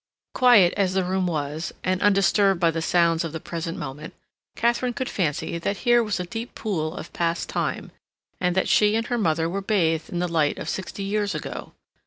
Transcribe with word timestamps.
Quiet 0.33 0.73
as 0.77 0.95
the 0.95 1.03
room 1.03 1.27
was, 1.27 1.71
and 1.83 2.01
undisturbed 2.01 2.59
by 2.59 2.71
the 2.71 2.81
sounds 2.81 3.23
of 3.23 3.33
the 3.33 3.39
present 3.39 3.77
moment, 3.77 4.15
Katharine 4.55 4.93
could 4.95 5.07
fancy 5.11 5.59
that 5.59 5.77
here 5.85 6.01
was 6.03 6.19
a 6.19 6.25
deep 6.25 6.55
pool 6.55 6.95
of 6.95 7.13
past 7.13 7.49
time, 7.49 7.91
and 8.39 8.55
that 8.55 8.67
she 8.67 8.95
and 8.95 9.05
her 9.05 9.17
mother 9.19 9.47
were 9.47 9.61
bathed 9.61 10.09
in 10.09 10.17
the 10.17 10.27
light 10.27 10.57
of 10.57 10.69
sixty 10.69 11.03
years 11.03 11.35
ago. 11.35 11.73